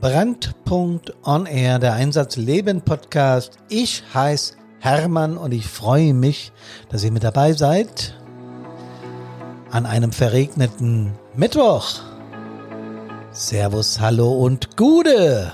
[0.00, 3.58] Brandpunkt On Air, der Einsatz Leben Podcast.
[3.68, 6.52] Ich heiße Hermann und ich freue mich,
[6.88, 8.14] dass ihr mit dabei seid
[9.70, 12.00] an einem verregneten Mittwoch.
[13.32, 15.52] Servus, hallo und Gude.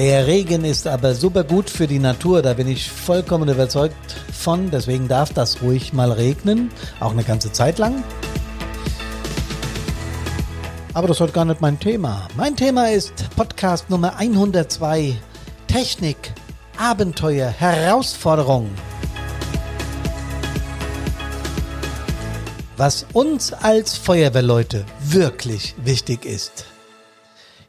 [0.00, 4.70] Der Regen ist aber super gut für die Natur, da bin ich vollkommen überzeugt von.
[4.70, 8.02] Deswegen darf das ruhig mal regnen, auch eine ganze Zeit lang.
[10.94, 12.28] Aber das ist heute gar nicht mein Thema.
[12.34, 15.18] Mein Thema ist Podcast Nummer 102.
[15.66, 16.32] Technik,
[16.78, 18.70] Abenteuer, Herausforderung.
[22.78, 26.64] Was uns als Feuerwehrleute wirklich wichtig ist.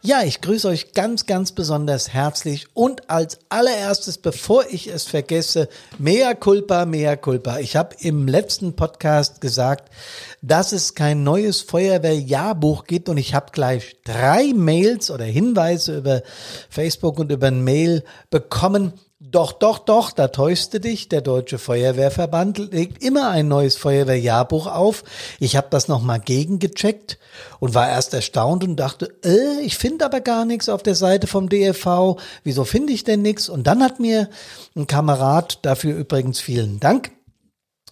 [0.03, 5.69] Ja, ich grüße euch ganz, ganz besonders herzlich und als allererstes, bevor ich es vergesse,
[5.99, 7.59] mea culpa, mea culpa.
[7.59, 9.93] Ich habe im letzten Podcast gesagt,
[10.41, 16.23] dass es kein neues Feuerwehrjahrbuch gibt und ich habe gleich drei Mails oder Hinweise über
[16.71, 18.93] Facebook und über ein Mail bekommen,
[19.23, 21.07] doch, doch, doch, da täuschte dich.
[21.07, 25.03] Der Deutsche Feuerwehrverband legt immer ein neues Feuerwehrjahrbuch auf.
[25.39, 27.19] Ich habe das nochmal gegengecheckt
[27.59, 31.27] und war erst erstaunt und dachte, äh, ich finde aber gar nichts auf der Seite
[31.27, 32.17] vom DFV.
[32.43, 33.47] Wieso finde ich denn nichts?
[33.47, 34.27] Und dann hat mir
[34.75, 37.11] ein Kamerad, dafür übrigens vielen Dank,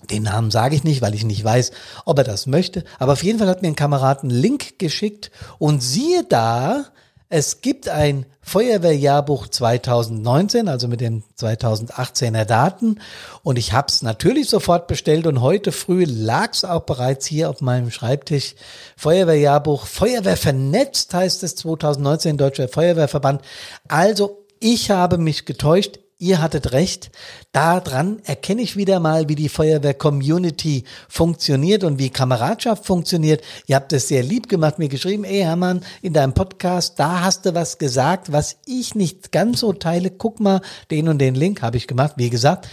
[0.10, 1.72] den Namen sage ich nicht, weil ich nicht weiß,
[2.06, 2.84] ob er das möchte.
[2.98, 6.86] Aber auf jeden Fall hat mir ein Kamerad einen Link geschickt und siehe da,
[7.30, 13.00] es gibt ein Feuerwehrjahrbuch 2019, also mit den 2018er Daten.
[13.44, 17.52] Und ich habe es natürlich sofort bestellt und heute früh lag es auch bereits hier
[17.52, 18.56] auf meinem Schreibtisch.
[18.98, 23.44] Feuerwehrjahrbuch, Feuerwehr vernetzt heißt es 2019, Deutscher Feuerwehrverband.
[23.88, 27.12] Also ich habe mich getäuscht ihr hattet recht.
[27.54, 33.42] Daran erkenne ich wieder mal, wie die Feuerwehr-Community funktioniert und wie Kameradschaft funktioniert.
[33.66, 37.46] Ihr habt es sehr lieb gemacht, mir geschrieben, ey Hermann, in deinem Podcast, da hast
[37.46, 40.12] du was gesagt, was ich nicht ganz so teile.
[40.12, 42.14] Guck mal, den und den Link habe ich gemacht.
[42.18, 42.68] Wie gesagt,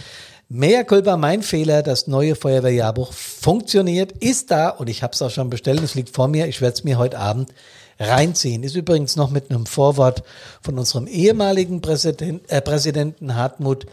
[0.49, 5.31] Mehr Culpa, mein Fehler, das neue Feuerwehrjahrbuch funktioniert, ist da und ich habe es auch
[5.31, 7.53] schon bestellt, es liegt vor mir, ich werde es mir heute Abend
[7.99, 8.63] reinziehen.
[8.63, 10.23] Ist übrigens noch mit einem Vorwort
[10.63, 13.87] von unserem ehemaligen Präsident, äh, Präsidenten Hartmut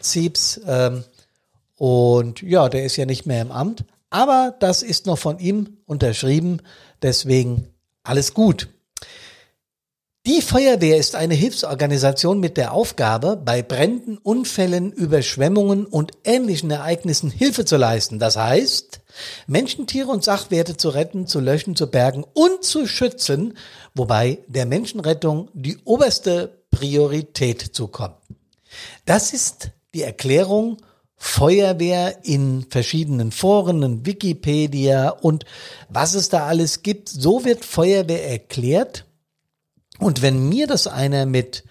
[0.00, 0.60] Ziebs.
[0.66, 1.04] Ähm,
[1.76, 3.84] und ja, der ist ja nicht mehr im Amt.
[4.10, 6.60] Aber das ist noch von ihm unterschrieben.
[7.02, 7.68] Deswegen
[8.02, 8.68] alles gut.
[10.26, 17.30] Die Feuerwehr ist eine Hilfsorganisation mit der Aufgabe, bei Bränden, Unfällen, Überschwemmungen und ähnlichen Ereignissen
[17.30, 18.18] Hilfe zu leisten.
[18.18, 19.00] Das heißt,
[19.46, 23.56] Menschen, Tiere und Sachwerte zu retten, zu löschen, zu bergen und zu schützen,
[23.94, 28.18] wobei der Menschenrettung die oberste Priorität zukommt.
[29.06, 30.76] Das ist die Erklärung
[31.16, 35.46] Feuerwehr in verschiedenen Foren, in Wikipedia und
[35.88, 37.08] was es da alles gibt.
[37.08, 39.06] So wird Feuerwehr erklärt
[40.00, 41.64] und wenn mir das einer mit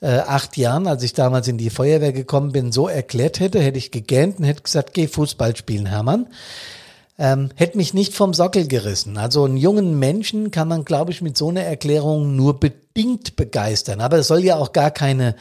[0.00, 3.78] äh, acht Jahren, als ich damals in die Feuerwehr gekommen bin, so erklärt hätte, hätte
[3.78, 6.26] ich gegähnt und hätte gesagt, geh Fußball spielen, Hermann.
[7.18, 9.16] Ähm, hätte mich nicht vom Sockel gerissen.
[9.16, 14.00] Also einen jungen Menschen kann man, glaube ich, mit so einer Erklärung nur bedingt begeistern.
[14.00, 15.36] Aber es soll ja auch gar keine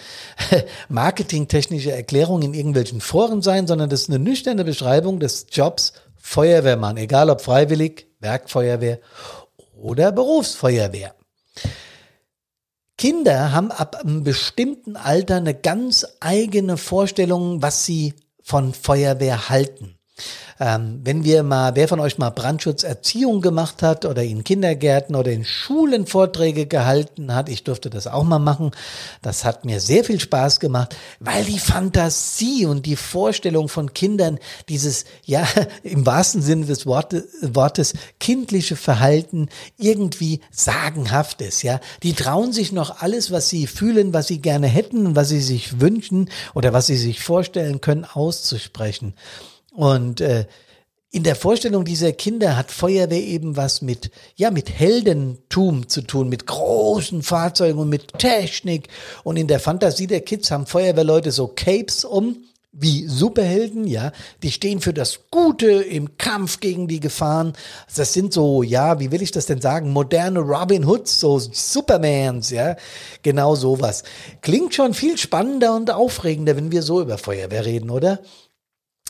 [0.89, 6.97] marketingtechnische Erklärung in irgendwelchen Foren sein, sondern das ist eine nüchterne Beschreibung des Jobs Feuerwehrmann,
[6.97, 8.99] egal ob freiwillig, Werkfeuerwehr
[9.75, 11.15] oder Berufsfeuerwehr.
[13.01, 18.13] Kinder haben ab einem bestimmten Alter eine ganz eigene Vorstellung, was sie
[18.43, 19.97] von Feuerwehr halten.
[20.59, 25.31] Ähm, wenn wir mal, wer von euch mal Brandschutzerziehung gemacht hat oder in Kindergärten oder
[25.31, 28.71] in Schulen Vorträge gehalten hat, ich durfte das auch mal machen,
[29.21, 34.39] das hat mir sehr viel Spaß gemacht, weil die Fantasie und die Vorstellung von Kindern,
[34.69, 35.47] dieses, ja,
[35.83, 41.79] im wahrsten Sinne des Wortes, Wortes kindliche Verhalten irgendwie sagenhaft ist, ja.
[42.03, 45.79] Die trauen sich noch alles, was sie fühlen, was sie gerne hätten was sie sich
[45.79, 49.13] wünschen oder was sie sich vorstellen können, auszusprechen.
[49.71, 50.45] Und äh,
[51.13, 56.29] in der Vorstellung dieser Kinder hat Feuerwehr eben was mit, ja, mit Heldentum zu tun,
[56.29, 58.87] mit großen Fahrzeugen und mit Technik.
[59.23, 62.37] Und in der Fantasie der Kids haben Feuerwehrleute so Capes um,
[62.71, 64.13] wie Superhelden, ja.
[64.41, 67.51] Die stehen für das Gute im Kampf gegen die Gefahren.
[67.93, 69.91] Das sind so, ja, wie will ich das denn sagen?
[69.91, 72.77] Moderne Robin Hoods, so Supermans, ja.
[73.21, 74.03] Genau sowas.
[74.39, 78.19] Klingt schon viel spannender und aufregender, wenn wir so über Feuerwehr reden, oder?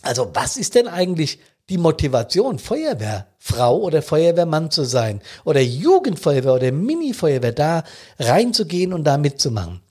[0.01, 1.39] Also was ist denn eigentlich
[1.69, 7.83] die Motivation, Feuerwehrfrau oder Feuerwehrmann zu sein oder Jugendfeuerwehr oder Mini-Feuerwehr da
[8.19, 9.81] reinzugehen und da mitzumachen?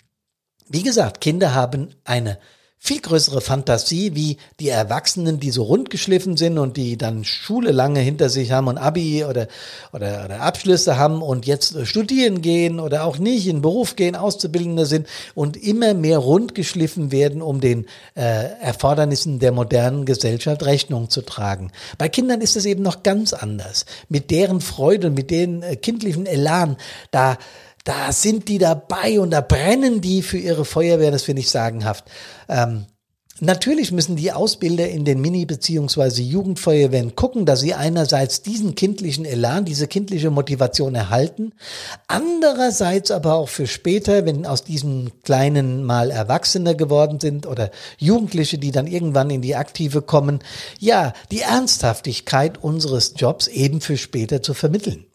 [0.69, 2.39] Wie gesagt, Kinder haben eine
[2.83, 8.01] viel größere Fantasie wie die Erwachsenen, die so rundgeschliffen sind und die dann Schule lange
[8.01, 9.49] hinter sich haben und Abi oder,
[9.93, 14.87] oder, oder Abschlüsse haben und jetzt studieren gehen oder auch nicht in Beruf gehen, Auszubildende
[14.87, 17.85] sind und immer mehr rundgeschliffen werden, um den
[18.15, 21.73] äh, Erfordernissen der modernen Gesellschaft Rechnung zu tragen.
[21.99, 23.85] Bei Kindern ist es eben noch ganz anders.
[24.09, 26.79] Mit deren Freude und mit deren äh, kindlichen Elan,
[27.11, 27.37] da
[27.91, 32.05] da sind die dabei und da brennen die für ihre Feuerwehr, das finde ich sagenhaft.
[32.49, 32.87] Ähm,
[33.43, 36.21] Natürlich müssen die Ausbilder in den Mini- bzw.
[36.21, 41.55] Jugendfeuerwehren gucken, dass sie einerseits diesen kindlichen Elan, diese kindliche Motivation erhalten,
[42.07, 48.59] andererseits aber auch für später, wenn aus diesem kleinen mal Erwachsene geworden sind oder Jugendliche,
[48.59, 50.41] die dann irgendwann in die Aktive kommen,
[50.79, 55.07] ja, die Ernsthaftigkeit unseres Jobs eben für später zu vermitteln.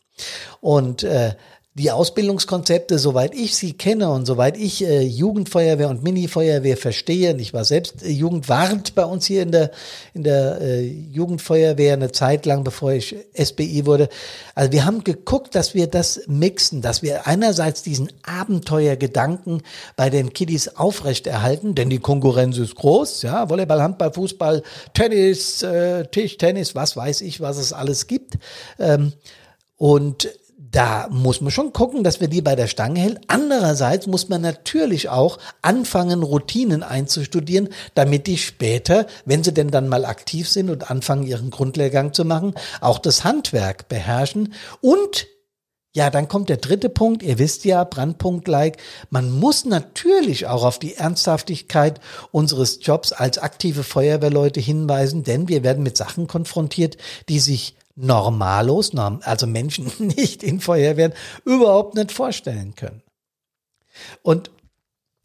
[0.62, 1.36] Und äh,
[1.76, 7.40] die Ausbildungskonzepte, soweit ich sie kenne und soweit ich äh, Jugendfeuerwehr und Minifeuerwehr verstehe, und
[7.40, 9.72] ich war selbst äh, Jugendwart bei uns hier in der,
[10.14, 14.08] in der äh, Jugendfeuerwehr eine Zeit lang, bevor ich SBI wurde.
[14.56, 19.62] Also wir haben geguckt, dass wir das mixen, dass wir einerseits diesen Abenteuergedanken
[19.98, 24.64] bei den Kiddies aufrechterhalten, denn die Konkurrenz ist groß, ja, Volleyball, Handball, Fußball,
[24.94, 28.36] Tennis, äh, Tischtennis, was weiß ich, was es alles gibt.
[28.80, 29.12] Ähm,
[29.76, 30.30] und
[30.76, 33.22] da muss man schon gucken, dass wir die bei der Stange hält.
[33.28, 39.88] Andererseits muss man natürlich auch anfangen, Routinen einzustudieren, damit die später, wenn sie denn dann
[39.88, 45.28] mal aktiv sind und anfangen, ihren Grundlehrgang zu machen, auch das Handwerk beherrschen und
[45.94, 47.24] ja, dann kommt der dritte Punkt.
[47.24, 48.76] Ihr wisst ja, Brandpunkt-like.
[49.12, 52.02] Man muss natürlich auch auf die Ernsthaftigkeit
[52.34, 56.98] unseres Jobs als aktive Feuerwehrleute hinweisen, denn wir werden mit Sachen konfrontiert,
[57.30, 61.14] die sich Normalos, also Menschen nicht in Feuerwehren,
[61.46, 63.02] überhaupt nicht vorstellen können.
[64.22, 64.52] Und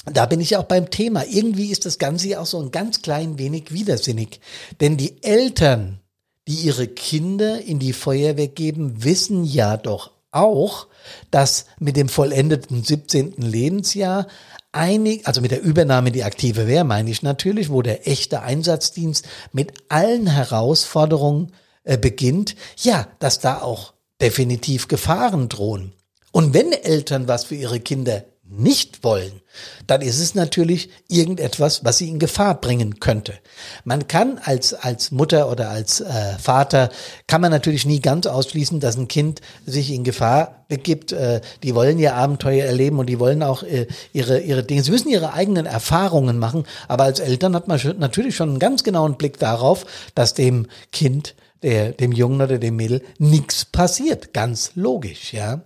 [0.07, 1.25] da bin ich auch beim Thema.
[1.27, 4.41] Irgendwie ist das Ganze ja auch so ein ganz klein wenig widersinnig.
[4.81, 6.01] Denn die Eltern,
[6.49, 10.87] die ihre Kinder in die Feuerwehr geben, wissen ja doch auch,
[11.31, 13.35] dass mit dem vollendeten 17.
[13.39, 14.27] Lebensjahr
[14.73, 18.43] einig, also mit der Übernahme in die aktive Wehr meine ich natürlich, wo der echte
[18.43, 21.53] Einsatzdienst mit allen Herausforderungen
[21.91, 25.93] äh, beginnt, ja, dass da auch definitiv Gefahren drohen.
[26.31, 29.41] Und wenn Eltern was für ihre Kinder nicht wollen,
[29.89, 33.35] dann ist es natürlich irgendetwas, was sie in Gefahr bringen könnte.
[33.85, 36.91] Man kann als, als Mutter oder als äh, Vater,
[37.27, 41.11] kann man natürlich nie ganz ausschließen, dass ein Kind sich in Gefahr begibt.
[41.11, 44.93] Äh, die wollen ja Abenteuer erleben und die wollen auch äh, ihre, ihre Dinge, sie
[44.93, 49.17] müssen ihre eigenen Erfahrungen machen, aber als Eltern hat man natürlich schon einen ganz genauen
[49.17, 54.33] Blick darauf, dass dem Kind der, dem Jungen oder dem Mädel nichts passiert.
[54.33, 55.63] Ganz logisch, ja.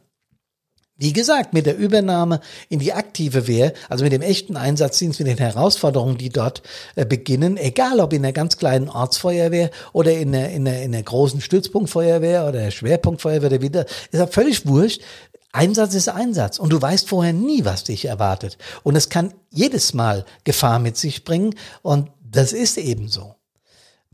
[0.96, 5.26] Wie gesagt, mit der Übernahme in die aktive Wehr, also mit dem echten Einsatzdienst, mit
[5.26, 6.62] den Herausforderungen, die dort
[6.94, 10.93] äh, beginnen, egal ob in der ganz kleinen Ortsfeuerwehr oder in der, in der, in
[10.93, 15.02] der großen Stützpunktfeuerwehr oder der Schwerpunktfeuerwehr, der wieder, ist ja völlig wurscht.
[15.50, 18.56] Einsatz ist Einsatz und du weißt vorher nie, was dich erwartet.
[18.85, 23.35] Und es kann jedes Mal Gefahr mit sich bringen und das ist eben so.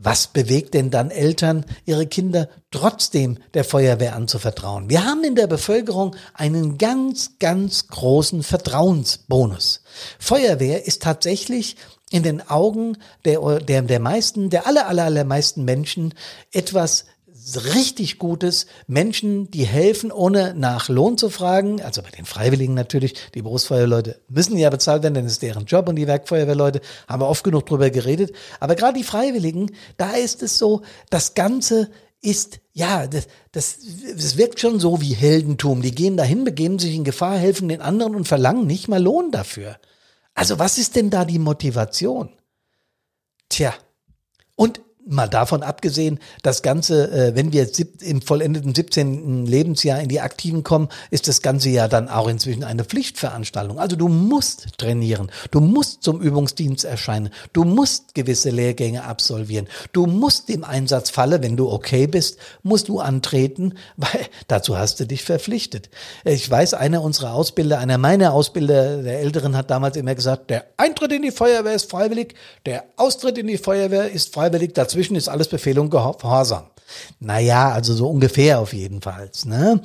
[0.03, 4.89] Was bewegt denn dann Eltern, ihre Kinder trotzdem der Feuerwehr anzuvertrauen?
[4.89, 9.83] Wir haben in der Bevölkerung einen ganz, ganz großen Vertrauensbonus.
[10.17, 11.75] Feuerwehr ist tatsächlich
[12.09, 16.15] in den Augen der, der, der meisten, der aller, aller, aller meisten Menschen
[16.51, 17.05] etwas
[17.73, 23.15] richtig Gutes, Menschen, die helfen, ohne nach Lohn zu fragen, also bei den Freiwilligen natürlich,
[23.33, 27.21] die Berufsfeuerleute müssen ja bezahlt werden, denn es ist deren Job und die Werkfeuerwehrleute, haben
[27.21, 31.89] wir oft genug drüber geredet, aber gerade die Freiwilligen, da ist es so, das Ganze
[32.21, 33.79] ist, ja, das, das,
[34.15, 35.81] das wirkt schon so wie Heldentum.
[35.81, 39.31] Die gehen dahin, begeben sich in Gefahr, helfen den anderen und verlangen nicht mal Lohn
[39.31, 39.77] dafür.
[40.35, 42.29] Also was ist denn da die Motivation?
[43.49, 43.73] Tja,
[44.55, 47.67] und mal davon abgesehen, das Ganze, äh, wenn wir
[48.01, 49.45] im vollendeten 17.
[49.45, 53.79] Lebensjahr in die Aktiven kommen, ist das Ganze ja dann auch inzwischen eine Pflichtveranstaltung.
[53.79, 60.05] Also du musst trainieren, du musst zum Übungsdienst erscheinen, du musst gewisse Lehrgänge absolvieren, du
[60.05, 65.23] musst im Einsatzfalle, wenn du okay bist, musst du antreten, weil dazu hast du dich
[65.23, 65.89] verpflichtet.
[66.25, 70.65] Ich weiß, einer unserer Ausbilder, einer meiner Ausbilder, der Älteren, hat damals immer gesagt, der
[70.77, 75.15] Eintritt in die Feuerwehr ist freiwillig, der Austritt in die Feuerwehr ist freiwillig, dazu dazwischen
[75.15, 76.65] ist alles Befehl und Gehorsam.
[77.21, 79.31] Naja, also so ungefähr auf jeden Fall.
[79.45, 79.79] Ne?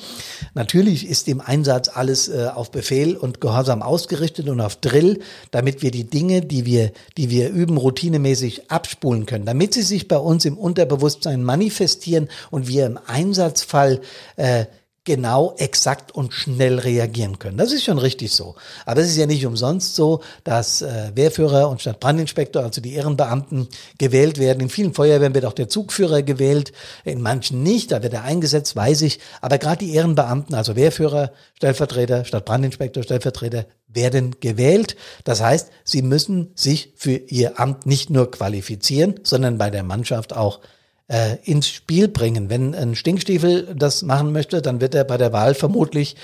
[0.54, 5.20] Natürlich ist im Einsatz alles äh, auf Befehl und Gehorsam ausgerichtet und auf Drill,
[5.52, 10.08] damit wir die Dinge, die wir, die wir üben, routinemäßig abspulen können, damit sie sich
[10.08, 14.00] bei uns im Unterbewusstsein manifestieren und wir im Einsatzfall
[14.34, 14.64] äh,
[15.06, 17.56] genau, exakt und schnell reagieren können.
[17.56, 18.56] Das ist schon richtig so.
[18.84, 23.68] Aber es ist ja nicht umsonst so, dass äh, Wehrführer und Stadtbrandinspektor, also die Ehrenbeamten,
[23.96, 24.60] gewählt werden.
[24.60, 26.72] In vielen Feuerwehren wird auch der Zugführer gewählt,
[27.04, 29.20] in manchen nicht, da wird er eingesetzt, weiß ich.
[29.40, 34.96] Aber gerade die Ehrenbeamten, also Wehrführer, Stellvertreter, Stadtbrandinspektor, Stellvertreter, werden gewählt.
[35.24, 40.36] Das heißt, sie müssen sich für ihr Amt nicht nur qualifizieren, sondern bei der Mannschaft
[40.36, 40.60] auch
[41.08, 42.50] äh, ins Spiel bringen.
[42.50, 46.16] Wenn ein Stinkstiefel das machen möchte, dann wird er bei der Wahl vermutlich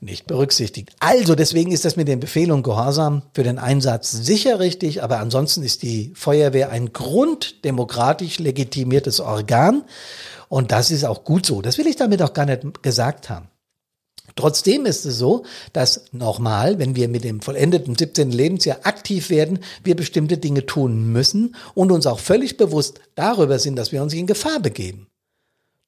[0.00, 0.90] nicht berücksichtigt.
[0.98, 5.18] Also deswegen ist das mit dem Befehl und Gehorsam für den Einsatz sicher richtig, aber
[5.18, 9.84] ansonsten ist die Feuerwehr ein grunddemokratisch legitimiertes Organ
[10.48, 11.62] und das ist auch gut so.
[11.62, 13.51] Das will ich damit auch gar nicht gesagt haben.
[14.34, 18.30] Trotzdem ist es so, dass nochmal, wenn wir mit dem vollendeten 17.
[18.30, 23.76] Lebensjahr aktiv werden, wir bestimmte Dinge tun müssen und uns auch völlig bewusst darüber sind,
[23.76, 25.08] dass wir uns in Gefahr begeben.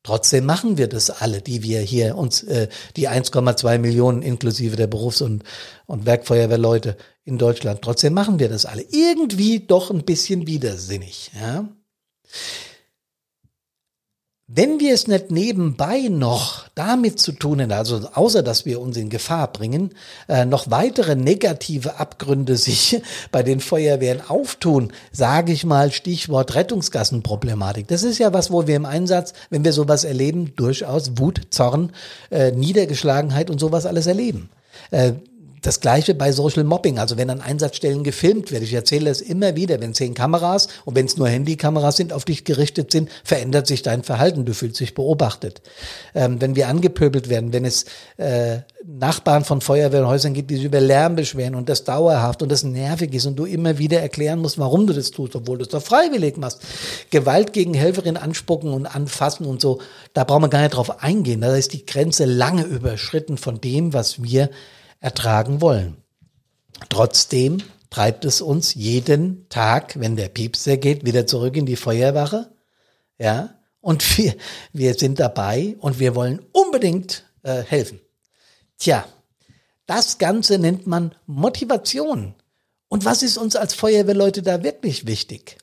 [0.04, 4.86] Trotzdem machen wir das alle, die wir hier uns, äh, die 1,2 Millionen inklusive der
[4.86, 5.44] Berufs- und,
[5.86, 7.80] und Werkfeuerwehrleute in Deutschland.
[7.80, 8.82] Trotzdem machen wir das alle.
[8.82, 11.70] Irgendwie doch ein bisschen widersinnig, ja.
[14.46, 18.94] Wenn wir es nicht nebenbei noch damit zu tun haben, also außer dass wir uns
[18.98, 19.94] in Gefahr bringen,
[20.28, 23.00] äh, noch weitere negative Abgründe sich
[23.32, 27.88] bei den Feuerwehren auftun, sage ich mal Stichwort Rettungsgassenproblematik.
[27.88, 31.92] Das ist ja was, wo wir im Einsatz, wenn wir sowas erleben, durchaus Wut, Zorn,
[32.30, 34.50] äh, Niedergeschlagenheit und sowas alles erleben.
[34.90, 35.12] Äh,
[35.64, 38.62] das gleiche bei Social Mobbing, also wenn an Einsatzstellen gefilmt wird.
[38.62, 42.26] Ich erzähle es immer wieder, wenn zehn Kameras und wenn es nur Handykameras sind, auf
[42.26, 45.62] dich gerichtet sind, verändert sich dein Verhalten, du fühlst dich beobachtet.
[46.14, 47.86] Ähm, wenn wir angepöbelt werden, wenn es
[48.18, 52.62] äh, Nachbarn von Feuerwehrhäusern gibt, die sich über Lärm beschweren und das dauerhaft und das
[52.62, 55.70] nervig ist und du immer wieder erklären musst, warum du das tust, obwohl du es
[55.70, 56.60] doch freiwillig machst.
[57.08, 59.80] Gewalt gegen Helferin anspucken und anfassen und so,
[60.12, 61.40] da brauchen wir gar nicht drauf eingehen.
[61.40, 64.50] Da ist die Grenze lange überschritten von dem, was wir
[65.04, 65.98] ertragen wollen.
[66.88, 67.58] Trotzdem
[67.90, 72.50] treibt es uns jeden Tag, wenn der Piepser geht, wieder zurück in die Feuerwache.
[73.18, 74.34] Ja, und wir,
[74.72, 78.00] wir sind dabei und wir wollen unbedingt äh, helfen.
[78.78, 79.06] Tja,
[79.86, 82.34] das Ganze nennt man Motivation.
[82.88, 85.58] Und was ist uns als Feuerwehrleute da wirklich wichtig?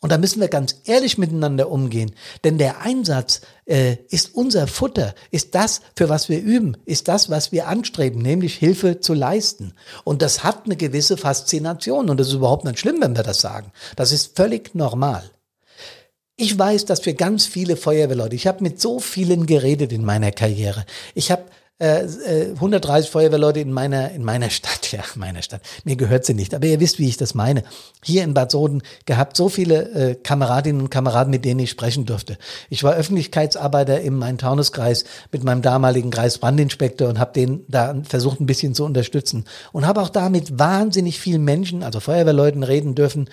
[0.00, 2.12] Und da müssen wir ganz ehrlich miteinander umgehen.
[2.44, 7.30] Denn der Einsatz äh, ist unser Futter, ist das, für was wir üben, ist das,
[7.30, 9.74] was wir anstreben, nämlich Hilfe zu leisten.
[10.04, 12.10] Und das hat eine gewisse Faszination.
[12.10, 13.72] Und das ist überhaupt nicht schlimm, wenn wir das sagen.
[13.96, 15.28] Das ist völlig normal.
[16.36, 20.30] Ich weiß, dass für ganz viele Feuerwehrleute, ich habe mit so vielen geredet in meiner
[20.30, 20.86] Karriere.
[21.14, 21.42] Ich habe
[21.78, 22.06] äh,
[22.54, 25.62] 130 äh, Feuerwehrleute in meiner, in meiner Stadt, ja, meiner Stadt.
[25.84, 27.62] Mir gehört sie nicht, aber ihr wisst, wie ich das meine.
[28.02, 32.04] Hier in Bad Soden gehabt so viele äh, Kameradinnen und Kameraden, mit denen ich sprechen
[32.04, 32.36] durfte.
[32.68, 38.46] Ich war Öffentlichkeitsarbeiter im Main-Taunus-Kreis mit meinem damaligen Kreisbrandinspektor und habe den da versucht, ein
[38.46, 39.44] bisschen zu unterstützen.
[39.72, 43.30] Und habe auch da mit wahnsinnig vielen Menschen, also Feuerwehrleuten reden dürfen,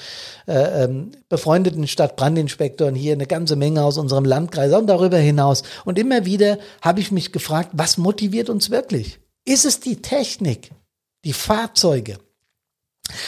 [0.47, 5.63] äh, ähm, befreundeten Stadtbrandinspektoren hier eine ganze Menge aus unserem Landkreis und darüber hinaus.
[5.83, 9.19] Und immer wieder habe ich mich gefragt, was motiviert motiviert uns wirklich?
[9.45, 10.71] Ist es die Technik,
[11.23, 12.17] die Fahrzeuge?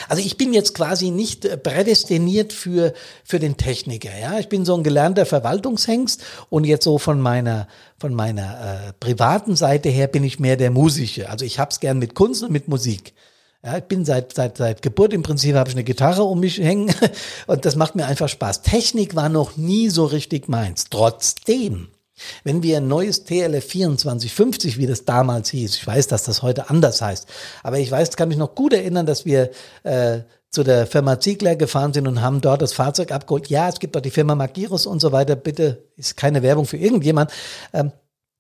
[0.10, 4.10] Also ich bin jetzt quasi nicht äh, prädestiniert für, für den Techniker.
[4.20, 7.68] Ja, ich bin so ein gelernter Verwaltungshengst und jetzt so von meiner,
[8.00, 11.30] von meiner äh, privaten Seite her bin ich mehr der Musische.
[11.30, 13.14] Also ich hab's gern mit Kunst und mit Musik.
[13.64, 16.58] Ja, ich bin seit, seit, seit Geburt im Prinzip habe ich eine Gitarre um mich
[16.58, 16.94] hängen
[17.48, 18.64] und das macht mir einfach Spaß.
[18.64, 20.86] Technik war noch nie so richtig meins.
[20.90, 21.90] Trotzdem
[22.44, 26.70] wenn wir ein neues TLF 2450, wie das damals hieß, ich weiß, dass das heute
[26.70, 27.28] anders heißt,
[27.64, 29.52] aber ich weiß, kann mich noch gut erinnern, dass wir
[29.84, 30.20] äh,
[30.50, 33.48] zu der Firma Ziegler gefahren sind und haben dort das Fahrzeug abgeholt.
[33.48, 35.36] Ja, es gibt auch die Firma Magirus und so weiter.
[35.36, 37.32] Bitte ist keine Werbung für irgendjemand.
[37.74, 37.92] Ähm,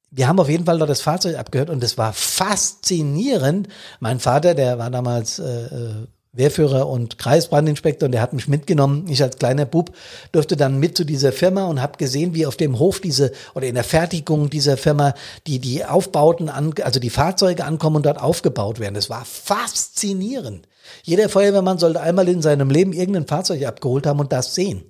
[0.09, 3.67] wir haben auf jeden Fall dort das Fahrzeug abgehört und es war faszinierend.
[3.99, 6.07] Mein Vater, der war damals äh, äh
[6.37, 9.07] Wehrführer und Kreisbrandinspektor und der hat mich mitgenommen.
[9.09, 9.91] Ich als kleiner Bub
[10.31, 13.67] durfte dann mit zu dieser Firma und habe gesehen, wie auf dem Hof diese oder
[13.67, 15.13] in der Fertigung dieser Firma
[15.45, 18.95] die die Aufbauten an, also die Fahrzeuge ankommen und dort aufgebaut werden.
[18.95, 20.67] Das war faszinierend.
[21.03, 24.83] Jeder Feuerwehrmann sollte einmal in seinem Leben irgendein Fahrzeug abgeholt haben und das sehen.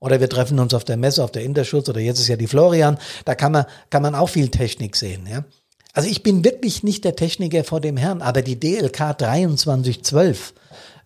[0.00, 2.46] Oder wir treffen uns auf der Messe, auf der Interschutz oder jetzt ist ja die
[2.46, 2.98] Florian.
[3.24, 5.44] Da kann man, kann man auch viel Technik sehen, ja.
[5.94, 10.52] Also ich bin wirklich nicht der Techniker vor dem Herrn, aber die DLK 2312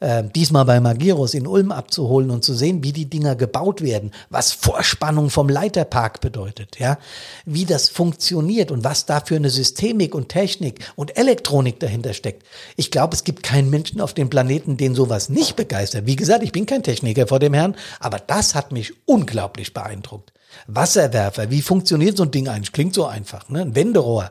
[0.00, 4.12] äh, diesmal bei Magirus in Ulm abzuholen und zu sehen, wie die Dinger gebaut werden,
[4.30, 6.98] was Vorspannung vom Leiterpark bedeutet, ja,
[7.44, 12.44] wie das funktioniert und was da für eine Systemik und Technik und Elektronik dahinter steckt.
[12.76, 16.06] Ich glaube, es gibt keinen Menschen auf dem Planeten, den sowas nicht begeistert.
[16.06, 20.32] Wie gesagt, ich bin kein Techniker vor dem Herrn, aber das hat mich unglaublich beeindruckt.
[20.66, 22.72] Wasserwerfer, wie funktioniert so ein Ding eigentlich?
[22.72, 23.62] Klingt so einfach, ne?
[23.62, 24.30] Ein Wenderohr.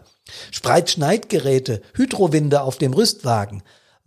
[0.52, 3.64] Spreitschneidgeräte, Hydrowinde auf dem Rüstwagen.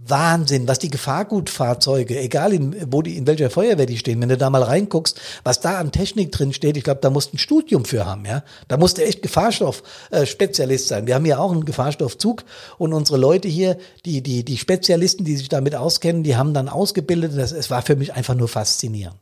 [0.07, 4.38] Wahnsinn, was die Gefahrgutfahrzeuge, egal in, wo die, in welcher Feuerwehr die stehen, wenn du
[4.38, 7.38] da mal reinguckst, was da an Technik drin steht, ich glaube, da musst du ein
[7.38, 8.42] Studium für haben, ja.
[8.69, 11.07] Da musst du echt Gefahrstoff-Spezialist sein.
[11.07, 12.45] Wir haben ja auch einen Gefahrstoffzug
[12.78, 16.69] und unsere Leute hier, die, die, die Spezialisten, die sich damit auskennen, die haben dann
[16.69, 17.37] ausgebildet.
[17.37, 19.19] Das, es war für mich einfach nur faszinierend.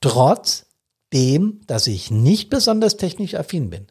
[0.00, 0.66] Trotz
[1.12, 3.86] dem, dass ich nicht besonders technisch affin bin.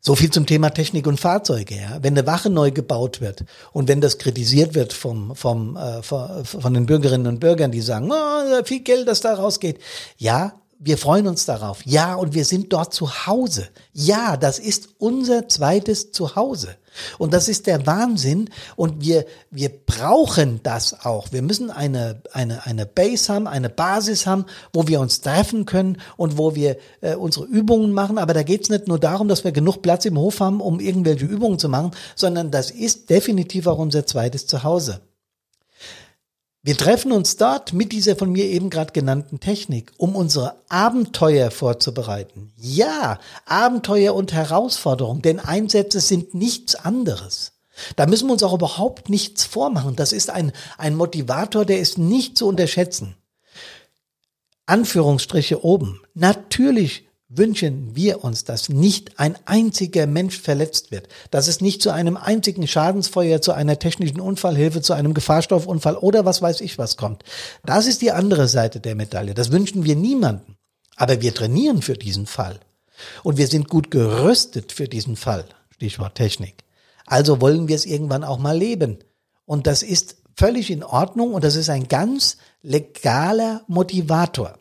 [0.00, 1.76] So viel zum Thema Technik und Fahrzeuge.
[1.76, 1.98] Ja.
[2.02, 6.74] Wenn eine Wache neu gebaut wird und wenn das kritisiert wird vom, vom, äh, von
[6.74, 9.78] den Bürgerinnen und Bürgern, die sagen, oh, viel Geld, das da rausgeht.
[10.16, 11.84] Ja, wir freuen uns darauf.
[11.84, 13.68] Ja, und wir sind dort zu Hause.
[13.92, 16.76] Ja, das ist unser zweites Zuhause.
[17.18, 18.48] Und das ist der Wahnsinn.
[18.76, 21.32] Und wir, wir brauchen das auch.
[21.32, 25.98] Wir müssen eine, eine, eine Base haben, eine Basis haben, wo wir uns treffen können
[26.16, 28.18] und wo wir äh, unsere Übungen machen.
[28.18, 30.78] Aber da geht es nicht nur darum, dass wir genug Platz im Hof haben, um
[30.78, 35.00] irgendwelche Übungen zu machen, sondern das ist definitiv auch unser zweites Zuhause.
[36.68, 41.50] Wir treffen uns dort mit dieser von mir eben gerade genannten Technik, um unsere Abenteuer
[41.50, 42.52] vorzubereiten.
[42.58, 47.52] Ja, Abenteuer und Herausforderungen, denn Einsätze sind nichts anderes.
[47.96, 49.96] Da müssen wir uns auch überhaupt nichts vormachen.
[49.96, 53.16] Das ist ein, ein Motivator, der ist nicht zu unterschätzen.
[54.66, 56.02] Anführungsstriche oben.
[56.12, 61.90] Natürlich wünschen wir uns, dass nicht ein einziger Mensch verletzt wird, dass es nicht zu
[61.90, 66.96] einem einzigen Schadensfeuer, zu einer technischen Unfallhilfe, zu einem Gefahrstoffunfall oder was weiß ich was
[66.96, 67.24] kommt.
[67.64, 69.34] Das ist die andere Seite der Medaille.
[69.34, 70.56] Das wünschen wir niemanden.
[70.96, 72.58] Aber wir trainieren für diesen Fall.
[73.22, 75.44] Und wir sind gut gerüstet für diesen Fall.
[75.70, 76.64] Stichwort Technik.
[77.06, 78.98] Also wollen wir es irgendwann auch mal leben.
[79.44, 84.57] Und das ist völlig in Ordnung und das ist ein ganz legaler Motivator.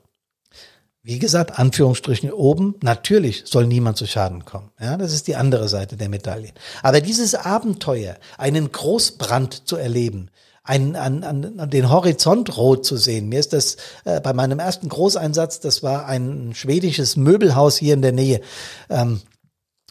[1.08, 4.72] Wie gesagt, Anführungsstrichen oben, natürlich soll niemand zu Schaden kommen.
[4.78, 6.50] Ja, das ist die andere Seite der Medaille.
[6.84, 10.30] Aber dieses Abenteuer, einen Großbrand zu erleben,
[10.66, 13.30] einen, an, an, den Horizont rot zu sehen.
[13.30, 18.02] Mir ist das äh, bei meinem ersten Großeinsatz, das war ein schwedisches Möbelhaus hier in
[18.02, 18.42] der Nähe.
[18.90, 19.22] Ähm,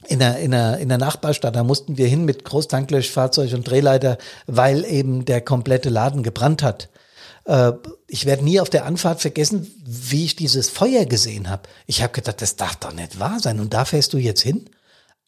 [0.09, 4.19] in der, in, der, in der Nachbarstadt, da mussten wir hin mit Großtanklöschfahrzeug und Drehleiter,
[4.47, 6.91] weil eben der komplette Laden gebrannt hat.
[7.47, 7.73] Äh,
[8.07, 11.63] ich werde nie auf der Anfahrt vergessen, wie ich dieses Feuer gesehen habe.
[11.87, 13.61] Ich habe gedacht, das darf doch nicht wahr sein.
[13.61, 14.69] Und da fährst du jetzt hin?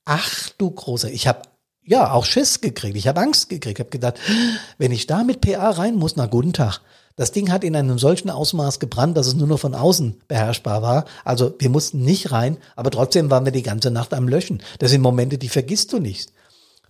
[0.05, 1.43] Ach du großer, ich habe
[1.85, 2.97] ja auch Schiss gekriegt.
[2.97, 3.79] Ich habe Angst gekriegt.
[3.79, 4.19] Ich habe gedacht,
[4.77, 6.81] wenn ich da mit PA rein muss, na guten Tag.
[7.17, 10.83] Das Ding hat in einem solchen Ausmaß gebrannt, dass es nur noch von außen beherrschbar
[10.83, 11.05] war.
[11.25, 14.63] Also wir mussten nicht rein, aber trotzdem waren wir die ganze Nacht am Löschen.
[14.79, 16.31] Das sind Momente, die vergisst du nicht.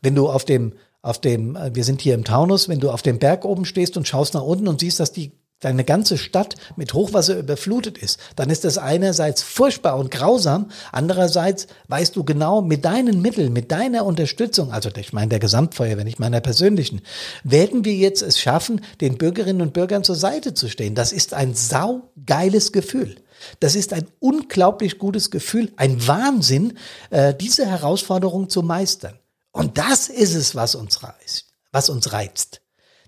[0.02, 3.02] Wenn du auf dem auf dem, äh, wir sind hier im Taunus, wenn du auf
[3.02, 6.54] dem Berg oben stehst und schaust nach unten und siehst, dass die deine ganze Stadt
[6.76, 12.62] mit Hochwasser überflutet ist, dann ist das einerseits furchtbar und grausam, andererseits weißt du genau,
[12.62, 17.00] mit deinen Mitteln, mit deiner Unterstützung, also ich meine der Gesamtfeuerwehr, nicht meiner persönlichen,
[17.42, 20.94] werden wir jetzt es schaffen, den Bürgerinnen und Bürgern zur Seite zu stehen.
[20.94, 23.16] Das ist ein saugeiles Gefühl.
[23.60, 26.78] Das ist ein unglaublich gutes Gefühl, ein Wahnsinn,
[27.10, 29.18] äh, diese Herausforderung zu meistern.
[29.58, 32.60] Und das ist es, was uns reizt, was uns reizt.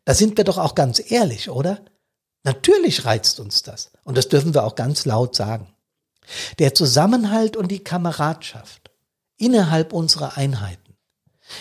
[0.04, 1.78] Da sind wir doch auch ganz ehrlich, oder?
[2.42, 3.92] Natürlich reizt uns das.
[4.02, 5.72] Und das dürfen wir auch ganz laut sagen.
[6.58, 8.90] Der Zusammenhalt und die Kameradschaft
[9.36, 10.96] innerhalb unserer Einheiten.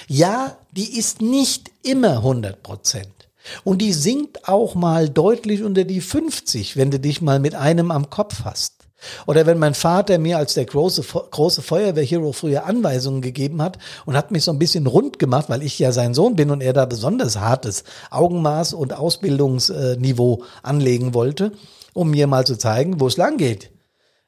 [0.07, 3.29] Ja, die ist nicht immer 100 Prozent.
[3.63, 7.91] Und die sinkt auch mal deutlich unter die 50, wenn du dich mal mit einem
[7.91, 8.78] am Kopf hast.
[9.27, 14.15] Oder wenn mein Vater mir als der große, große Feuerwehrhero früher Anweisungen gegeben hat und
[14.15, 16.73] hat mich so ein bisschen rund gemacht, weil ich ja sein Sohn bin und er
[16.73, 21.51] da besonders hartes Augenmaß und Ausbildungsniveau anlegen wollte,
[21.93, 23.71] um mir mal zu zeigen, wo es lang geht.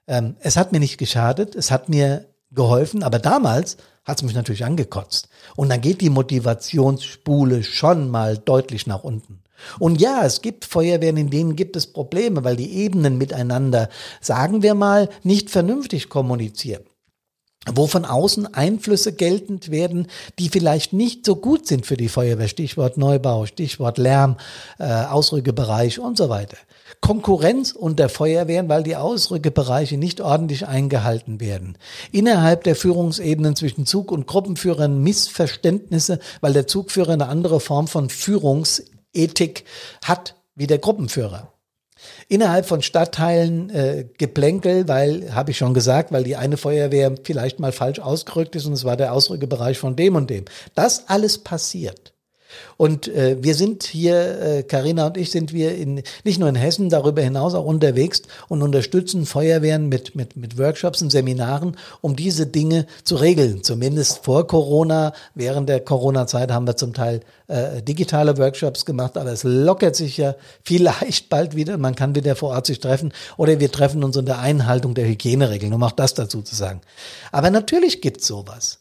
[0.08, 4.36] Ähm, es hat mir nicht geschadet, es hat mir geholfen, aber damals hat es mich
[4.36, 5.30] natürlich angekotzt.
[5.56, 9.41] Und dann geht die Motivationsspule schon mal deutlich nach unten.
[9.80, 14.62] Und ja, es gibt Feuerwehren, in denen gibt es Probleme, weil die Ebenen miteinander, sagen
[14.62, 16.84] wir mal, nicht vernünftig kommunizieren
[17.68, 20.08] wo von außen Einflüsse geltend werden,
[20.40, 22.48] die vielleicht nicht so gut sind für die Feuerwehr.
[22.48, 24.38] Stichwort Neubau, Stichwort Lärm,
[24.80, 26.58] äh, Ausrückebereich und so weiter.
[27.02, 31.78] Konkurrenz unter Feuerwehren, weil die Ausrückebereiche nicht ordentlich eingehalten werden.
[32.12, 38.10] Innerhalb der Führungsebenen zwischen Zug- und Gruppenführern Missverständnisse, weil der Zugführer eine andere Form von
[38.10, 39.66] Führungs Ethik
[40.04, 41.54] hat wie der Gruppenführer.
[42.28, 47.60] Innerhalb von Stadtteilen äh, Geplänkel, weil, habe ich schon gesagt, weil die eine Feuerwehr vielleicht
[47.60, 50.46] mal falsch ausgerückt ist und es war der Ausrückebereich von dem und dem.
[50.74, 52.14] Das alles passiert.
[52.78, 56.56] Und äh, wir sind hier, Karina äh, und ich, sind wir in, nicht nur in
[56.56, 62.16] Hessen, darüber hinaus auch unterwegs und unterstützen Feuerwehren mit, mit, mit Workshops und Seminaren, um
[62.16, 63.64] diese Dinge zu regeln.
[63.64, 69.32] Zumindest vor Corona, während der Corona-Zeit haben wir zum Teil äh, digitale Workshops gemacht, aber
[69.32, 71.78] es lockert sich ja vielleicht bald wieder.
[71.78, 75.74] Man kann wieder vor Ort sich treffen oder wir treffen uns unter Einhaltung der Hygieneregeln,
[75.74, 76.82] um auch das dazu zu sagen.
[77.32, 78.81] Aber natürlich gibt es sowas.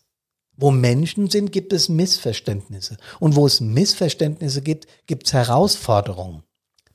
[0.60, 2.98] Wo Menschen sind, gibt es Missverständnisse.
[3.18, 6.42] Und wo es Missverständnisse gibt, gibt es Herausforderungen.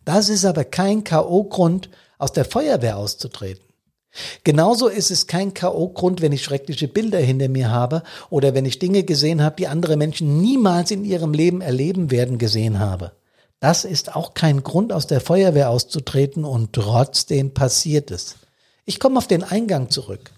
[0.06, 3.66] Das ist aber kein K.O.-Grund, aus der Feuerwehr auszutreten.
[4.44, 8.78] Genauso ist es kein K.O.-Grund, wenn ich schreckliche Bilder hinter mir habe oder wenn ich
[8.78, 13.14] Dinge gesehen habe, die andere Menschen niemals in ihrem Leben erleben werden, gesehen habe.
[13.60, 18.36] Das ist auch kein Grund, aus der Feuerwehr auszutreten und trotzdem passiert es.
[18.86, 20.35] Ich komme auf den Eingang zurück.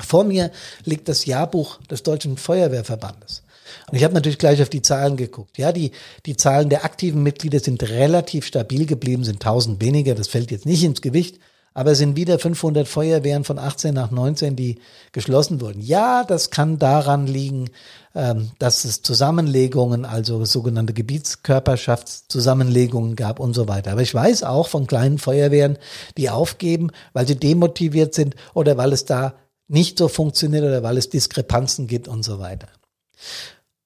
[0.00, 0.50] Vor mir
[0.84, 3.42] liegt das Jahrbuch des Deutschen Feuerwehrverbandes.
[3.90, 5.58] Und ich habe natürlich gleich auf die Zahlen geguckt.
[5.58, 5.92] Ja, die,
[6.26, 10.14] die Zahlen der aktiven Mitglieder sind relativ stabil geblieben, sind 1000 weniger.
[10.14, 11.38] Das fällt jetzt nicht ins Gewicht.
[11.74, 14.78] Aber es sind wieder 500 Feuerwehren von 18 nach 19, die
[15.12, 15.80] geschlossen wurden.
[15.80, 17.70] Ja, das kann daran liegen,
[18.14, 23.92] ähm, dass es Zusammenlegungen, also sogenannte Gebietskörperschaftszusammenlegungen gab und so weiter.
[23.92, 25.78] Aber ich weiß auch von kleinen Feuerwehren,
[26.18, 29.32] die aufgeben, weil sie demotiviert sind oder weil es da
[29.68, 32.68] nicht so funktioniert oder weil es Diskrepanzen gibt und so weiter.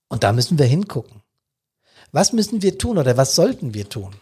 [0.08, 1.22] Und da müssen wir hingucken.
[2.12, 4.14] Was müssen wir tun oder was sollten wir tun?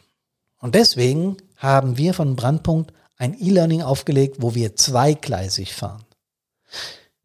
[0.60, 6.04] Und deswegen haben wir von Brandpunkt ein E-Learning aufgelegt, wo wir zweigleisig fahren.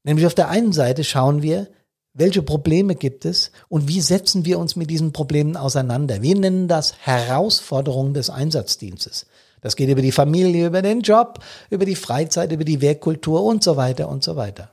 [0.03, 1.67] Nämlich auf der einen Seite schauen wir,
[2.13, 6.21] welche Probleme gibt es und wie setzen wir uns mit diesen Problemen auseinander.
[6.21, 9.25] Wir nennen das Herausforderungen des Einsatzdienstes.
[9.61, 13.63] Das geht über die Familie, über den Job, über die Freizeit, über die Werkkultur und
[13.63, 14.71] so weiter und so weiter.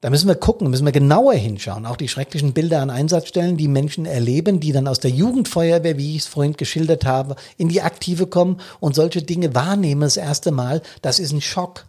[0.00, 1.84] Da müssen wir gucken, müssen wir genauer hinschauen.
[1.84, 6.14] Auch die schrecklichen Bilder an Einsatzstellen, die Menschen erleben, die dann aus der Jugendfeuerwehr, wie
[6.14, 10.52] ich es vorhin geschildert habe, in die Aktive kommen und solche Dinge wahrnehmen das erste
[10.52, 10.82] Mal.
[11.02, 11.86] Das ist ein Schock.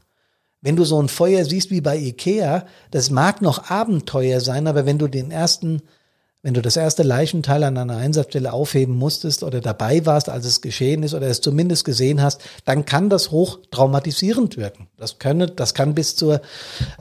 [0.62, 4.88] Wenn du so ein Feuer siehst wie bei Ikea, das mag noch Abenteuer sein, aber
[4.88, 5.84] wenn du den ersten
[6.42, 10.62] wenn du das erste Leichenteil an einer Einsatzstelle aufheben musstest oder dabei warst, als es
[10.62, 14.88] geschehen ist oder es zumindest gesehen hast, dann kann das hoch traumatisierend wirken.
[14.98, 16.42] Das, könne, das kann bis zur,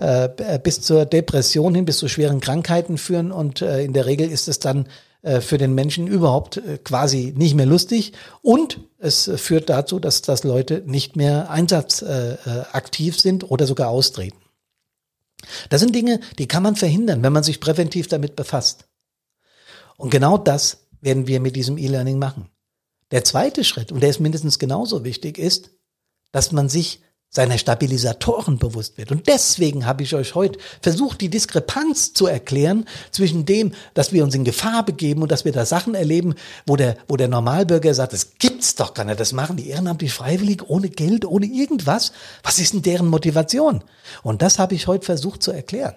[0.01, 4.29] äh, bis zur Depression hin, bis zu schweren Krankheiten führen und äh, in der Regel
[4.29, 4.89] ist es dann
[5.23, 10.23] äh, für den Menschen überhaupt äh, quasi nicht mehr lustig und es führt dazu, dass,
[10.23, 14.39] dass Leute nicht mehr einsatzaktiv äh, sind oder sogar austreten.
[15.71, 18.88] Das sind Dinge, die kann man verhindern, wenn man sich präventiv damit befasst.
[19.99, 22.49] Und genau das werden wir mit diesem E-Learning machen.
[23.11, 25.71] Der zweite Schritt, und der ist mindestens genauso wichtig, ist,
[26.33, 29.11] dass man sich seiner Stabilisatoren bewusst wird.
[29.11, 34.25] Und deswegen habe ich euch heute versucht, die Diskrepanz zu erklären zwischen dem, dass wir
[34.25, 36.35] uns in Gefahr begeben und dass wir da Sachen erleben,
[36.67, 40.13] wo der, wo der Normalbürger sagt, das gibt's doch gar nicht, das machen die ehrenamtlich
[40.13, 42.13] freiwillig, ohne Geld, ohne irgendwas.
[42.43, 43.85] Was ist denn deren Motivation?
[44.23, 45.97] Und das habe ich heute versucht zu erklären.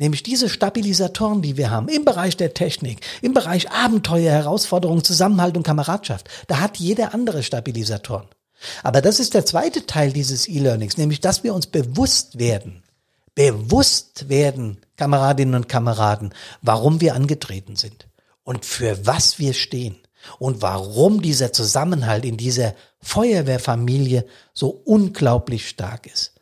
[0.00, 5.58] Nämlich diese Stabilisatoren, die wir haben im Bereich der Technik, im Bereich Abenteuer, Herausforderungen, Zusammenhalt
[5.58, 6.26] und Kameradschaft.
[6.46, 8.26] Da hat jeder andere Stabilisatoren.
[8.82, 12.82] Aber das ist der zweite Teil dieses E-Learnings, nämlich dass wir uns bewusst werden,
[13.34, 16.32] bewusst werden, Kameradinnen und Kameraden,
[16.62, 18.08] warum wir angetreten sind
[18.42, 19.98] und für was wir stehen
[20.38, 26.32] und warum dieser Zusammenhalt in dieser Feuerwehrfamilie so unglaublich stark ist.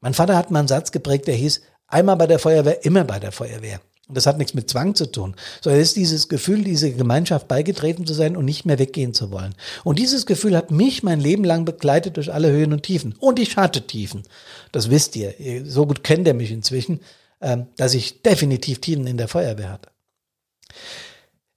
[0.00, 3.18] Mein Vater hat mal einen Satz geprägt, der hieß, Einmal bei der Feuerwehr, immer bei
[3.18, 3.80] der Feuerwehr.
[4.08, 7.48] Und das hat nichts mit Zwang zu tun, sondern es ist dieses Gefühl, diese Gemeinschaft
[7.48, 9.54] beigetreten zu sein und nicht mehr weggehen zu wollen.
[9.82, 13.16] Und dieses Gefühl hat mich mein Leben lang begleitet durch alle Höhen und Tiefen.
[13.18, 14.22] Und ich hatte Tiefen.
[14.70, 15.34] Das wisst ihr.
[15.64, 17.00] So gut kennt ihr mich inzwischen,
[17.40, 19.90] ähm, dass ich definitiv Tiefen in der Feuerwehr hatte.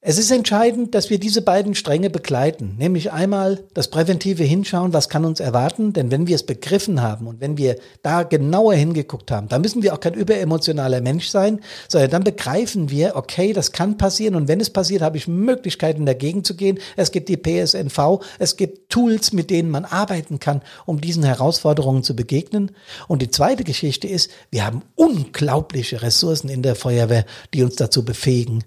[0.10, 5.08] Es ist entscheidend, dass wir diese beiden Stränge begleiten, nämlich einmal das präventive Hinschauen, was
[5.08, 9.30] kann uns erwarten, denn wenn wir es begriffen haben und wenn wir da genauer hingeguckt
[9.30, 13.72] haben, dann müssen wir auch kein überemotionaler Mensch sein, sondern dann begreifen wir, okay, das
[13.72, 16.80] kann passieren und wenn es passiert, habe ich Möglichkeiten dagegen zu gehen.
[16.96, 22.02] Es gibt die PSNV, es gibt Tools, mit denen man arbeiten kann, um diesen Herausforderungen
[22.02, 22.72] zu begegnen.
[23.08, 28.04] Und die zweite Geschichte ist, wir haben unglaubliche Ressourcen in der Feuerwehr, die uns dazu
[28.04, 28.64] befähigen,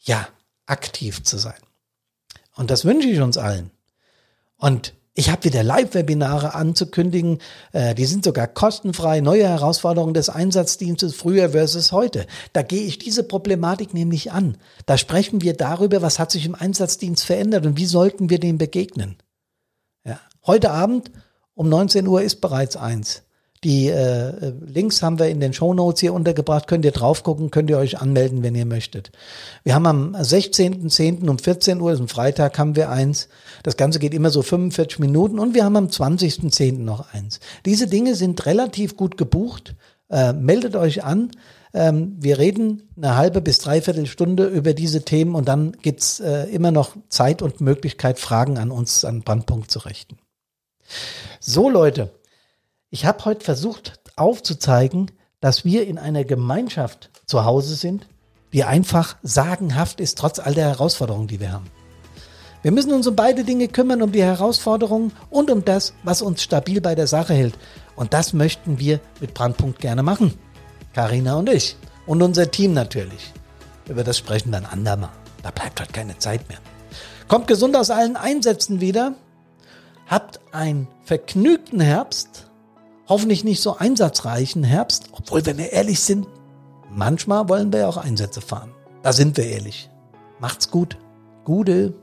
[0.00, 0.26] ja,
[0.68, 1.60] aktiv zu sein.
[2.56, 3.70] Und das wünsche ich uns allen.
[4.56, 7.38] Und ich habe wieder Live-Webinare anzukündigen.
[7.72, 9.20] Äh, die sind sogar kostenfrei.
[9.20, 12.26] Neue Herausforderungen des Einsatzdienstes früher versus heute.
[12.52, 14.58] Da gehe ich diese Problematik nämlich an.
[14.86, 18.58] Da sprechen wir darüber, was hat sich im Einsatzdienst verändert und wie sollten wir dem
[18.58, 19.16] begegnen.
[20.04, 20.20] Ja.
[20.46, 21.10] Heute Abend
[21.54, 23.22] um 19 Uhr ist bereits eins.
[23.64, 26.68] Die äh, Links haben wir in den Show Notes hier untergebracht.
[26.68, 29.10] Könnt ihr drauf gucken, könnt ihr euch anmelden, wenn ihr möchtet.
[29.64, 31.28] Wir haben am 16.10.
[31.28, 33.28] um 14 Uhr, ist ein Freitag, haben wir eins.
[33.64, 36.78] Das Ganze geht immer so 45 Minuten und wir haben am 20.10.
[36.78, 37.40] noch eins.
[37.66, 39.74] Diese Dinge sind relativ gut gebucht.
[40.08, 41.32] Äh, meldet euch an.
[41.74, 46.44] Ähm, wir reden eine halbe bis dreiviertel Stunde über diese Themen und dann gibt's äh,
[46.44, 50.16] immer noch Zeit und Möglichkeit, Fragen an uns an Brandpunkt zu richten.
[51.40, 52.10] So Leute,
[52.90, 58.08] ich habe heute versucht aufzuzeigen, dass wir in einer Gemeinschaft zu Hause sind,
[58.52, 61.66] die einfach sagenhaft ist, trotz all der Herausforderungen, die wir haben.
[62.62, 66.42] Wir müssen uns um beide Dinge kümmern, um die Herausforderungen und um das, was uns
[66.42, 67.56] stabil bei der Sache hält.
[67.94, 70.34] Und das möchten wir mit Brandpunkt gerne machen.
[70.92, 71.76] Karina und ich.
[72.06, 73.32] Und unser Team natürlich.
[73.86, 75.10] Über das sprechen ein andermal.
[75.42, 76.58] Da bleibt heute keine Zeit mehr.
[77.28, 79.14] Kommt gesund aus allen Einsätzen wieder.
[80.06, 82.47] Habt einen vergnügten Herbst
[83.08, 86.26] hoffentlich nicht so einsatzreichen Herbst, obwohl, wenn wir ehrlich sind,
[86.90, 88.72] manchmal wollen wir ja auch Einsätze fahren.
[89.02, 89.90] Da sind wir ehrlich.
[90.40, 90.98] Macht's gut.
[91.44, 91.94] Gute.